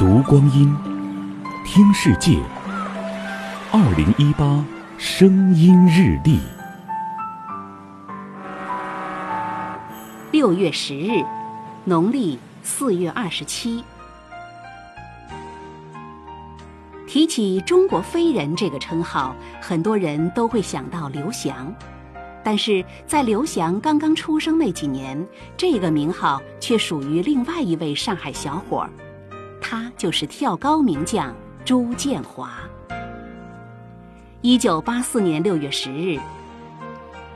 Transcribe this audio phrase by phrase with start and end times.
[0.00, 0.74] 读光阴，
[1.62, 2.38] 听世界。
[3.70, 4.64] 二零一八
[4.96, 6.38] 声音日历，
[10.32, 11.22] 六月十日，
[11.84, 13.84] 农历四月二十七。
[17.06, 21.70] 提起“中国飞人”这个称号，很多人都会想到刘翔。
[22.42, 25.22] 但是在刘翔刚刚出生那几年，
[25.58, 28.90] 这个名号却属于另外一位上海小伙儿，
[29.70, 31.32] 他就是跳高名将
[31.64, 32.50] 朱建华。
[34.40, 36.18] 一九八四年六月十日，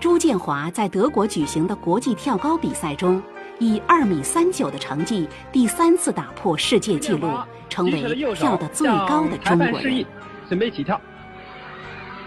[0.00, 3.22] 朱建华在德国举行的国际跳高比赛中，
[3.60, 7.30] 以二米三九的成绩第三次打破世界纪录，
[7.68, 8.02] 成为
[8.34, 10.04] 跳得最高的中国人。
[10.48, 11.00] 准备起跳，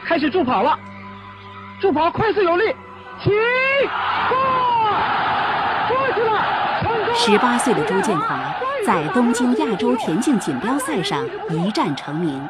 [0.05, 0.79] 开始助跑了。
[1.81, 2.63] 助跑快速有力，
[3.21, 3.29] 起，
[4.29, 4.37] 过，
[7.19, 12.47] 十八岁的朱建华在东京亚洲田径锦标赛上一战成名，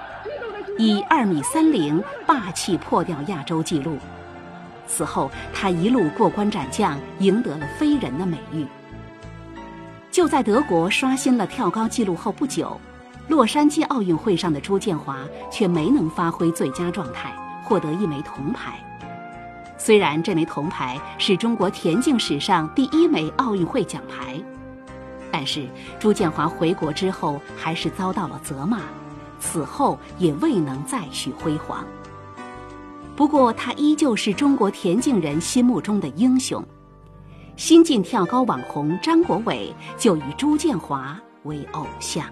[0.78, 3.98] 以二米三零霸气破掉亚洲纪录。
[4.86, 8.68] 此后，他一路过关斩将，赢得了“飞人”的美誉。
[10.12, 12.80] 就在德国刷新了跳高纪录后不久，
[13.30, 15.18] 洛杉矶奥运会上的朱建华
[15.50, 18.73] 却没能发挥最佳状态，获得一枚铜牌。
[19.80, 24.40] 虽然这枚铜牌是中国田径史上第一枚奥运会奖牌，
[25.31, 25.67] 但是
[26.00, 28.81] 朱建华回国之后还是遭到了责骂，
[29.39, 31.86] 此后也未能再续辉煌。
[33.16, 36.64] 不过，他依旧是中国田径人心目中的英雄。
[37.55, 42.31] 新晋跳高网红张国伟就以朱建华为偶像。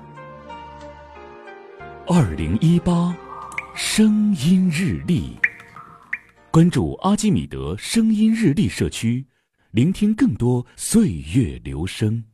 [2.05, 3.15] 二零一八
[3.73, 5.35] 声音日历。
[6.51, 9.25] 关注阿基米德声音日历社区，
[9.71, 12.23] 聆听更多岁月流声。